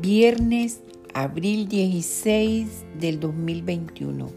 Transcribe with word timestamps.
Viernes, 0.00 0.80
abril 1.12 1.66
16 1.66 2.84
del 3.00 3.18
2021. 3.18 4.30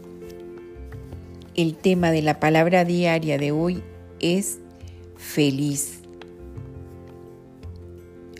El 1.54 1.76
tema 1.76 2.10
de 2.10 2.20
la 2.20 2.40
palabra 2.40 2.84
diaria 2.84 3.38
de 3.38 3.52
hoy 3.52 3.80
es 4.18 4.58
feliz. 5.16 6.00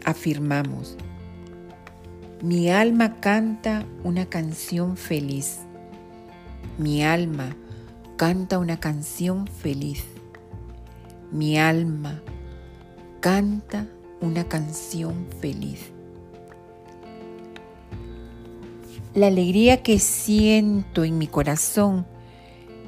Afirmamos, 0.05 0.97
mi 2.43 2.71
alma 2.71 3.21
canta 3.21 3.87
una 4.03 4.27
canción 4.27 4.97
feliz. 4.97 5.61
Mi 6.77 7.05
alma 7.05 7.57
canta 8.17 8.59
una 8.59 8.81
canción 8.81 9.47
feliz. 9.47 10.03
Mi 11.31 11.57
alma 11.57 12.21
canta 13.21 13.87
una 14.21 14.49
canción 14.49 15.29
feliz. 15.41 15.93
La 19.15 19.27
alegría 19.27 19.83
que 19.83 19.99
siento 19.99 21.05
en 21.05 21.19
mi 21.19 21.27
corazón 21.27 22.07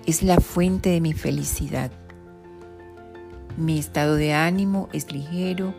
es 0.06 0.23
la 0.23 0.41
fuente 0.41 0.88
de 0.88 1.02
mi 1.02 1.12
felicidad. 1.12 1.92
Mi 3.59 3.78
estado 3.78 4.16
de 4.16 4.33
ánimo 4.33 4.88
es 4.95 5.12
ligero 5.12 5.74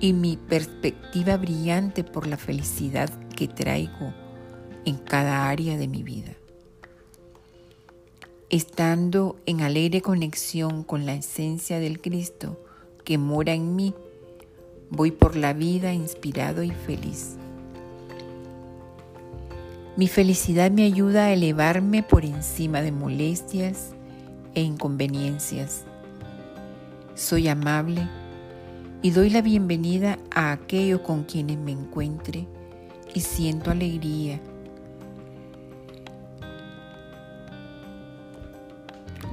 y 0.00 0.12
mi 0.12 0.36
perspectiva 0.36 1.36
brillante 1.36 2.02
por 2.02 2.26
la 2.26 2.36
felicidad 2.36 3.10
que 3.36 3.46
traigo 3.46 4.12
en 4.84 4.96
cada 4.96 5.48
área 5.48 5.76
de 5.76 5.86
mi 5.86 6.02
vida. 6.02 6.32
Estando 8.48 9.36
en 9.46 9.60
alegre 9.60 10.02
conexión 10.02 10.82
con 10.82 11.06
la 11.06 11.14
esencia 11.14 11.78
del 11.78 12.00
Cristo 12.00 12.60
que 13.04 13.18
mora 13.18 13.54
en 13.54 13.76
mí, 13.76 13.94
voy 14.90 15.12
por 15.12 15.36
la 15.36 15.52
vida 15.52 15.94
inspirado 15.94 16.64
y 16.64 16.72
feliz. 16.72 17.36
Mi 19.96 20.06
felicidad 20.06 20.70
me 20.70 20.84
ayuda 20.84 21.24
a 21.24 21.32
elevarme 21.32 22.04
por 22.04 22.24
encima 22.24 22.80
de 22.80 22.92
molestias 22.92 23.90
e 24.54 24.62
inconveniencias. 24.62 25.84
Soy 27.14 27.48
amable 27.48 28.08
y 29.02 29.10
doy 29.10 29.30
la 29.30 29.42
bienvenida 29.42 30.18
a 30.32 30.52
aquellos 30.52 31.00
con 31.00 31.24
quienes 31.24 31.58
me 31.58 31.72
encuentre 31.72 32.46
y 33.14 33.20
siento 33.20 33.72
alegría. 33.72 34.40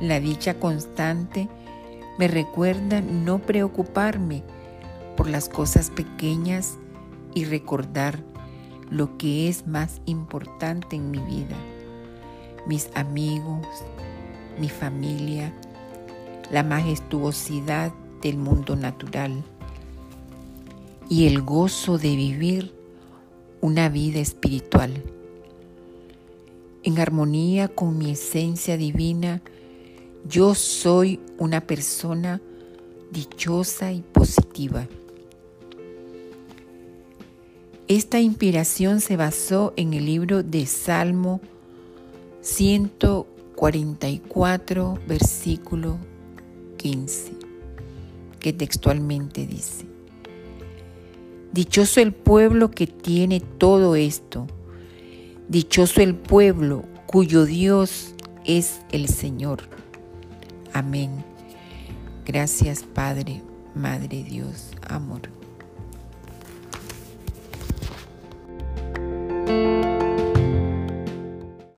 La 0.02 0.20
dicha 0.20 0.56
constante 0.56 1.48
me 2.18 2.28
recuerda 2.28 3.02
no 3.02 3.40
preocuparme 3.40 4.44
por 5.16 5.30
las 5.30 5.50
cosas 5.50 5.92
pequeñas 5.92 6.80
y 7.36 7.46
recordar 7.46 8.24
lo 8.90 9.18
que 9.18 9.50
es 9.50 9.68
más 9.68 10.02
importante 10.06 10.96
en 10.96 11.12
mi 11.12 11.20
vida, 11.20 11.58
mis 12.66 12.90
amigos, 12.96 13.66
mi 14.60 14.70
familia, 14.70 15.54
la 16.52 16.64
majestuosidad 16.64 17.94
del 18.22 18.38
mundo 18.38 18.76
natural 18.76 19.44
y 21.10 21.28
el 21.28 21.42
gozo 21.42 21.98
de 21.98 22.16
vivir 22.16 22.74
una 23.62 23.90
vida 23.90 24.20
espiritual. 24.20 25.04
En 26.84 27.00
armonía 27.00 27.68
con 27.68 27.98
mi 27.98 28.12
esencia 28.12 28.78
divina, 28.78 29.42
yo 30.28 30.56
soy 30.56 31.20
una 31.38 31.62
persona 31.62 32.42
dichosa 33.12 33.92
y 33.92 34.02
positiva. 34.02 34.88
Esta 37.88 38.20
inspiración 38.20 39.00
se 39.00 39.16
basó 39.16 39.74
en 39.78 39.94
el 39.94 40.06
libro 40.06 40.44
de 40.44 40.66
Salmo 40.66 41.40
144, 42.42 45.00
versículo 45.08 45.98
15, 46.76 47.32
que 48.42 48.52
textualmente 48.52 49.48
dice, 49.48 49.86
Dichoso 51.54 52.02
el 52.02 52.12
pueblo 52.12 52.72
que 52.72 52.88
tiene 52.88 53.40
todo 53.40 53.96
esto, 53.96 54.48
dichoso 55.48 56.02
el 56.02 56.14
pueblo 56.14 56.84
cuyo 57.06 57.46
Dios 57.46 58.16
es 58.44 58.82
el 58.92 59.08
Señor. 59.08 59.62
Amén. 60.74 61.24
Gracias 62.26 62.84
Padre, 62.84 63.42
Madre 63.74 64.26
Dios, 64.26 64.72
amor. 64.86 65.37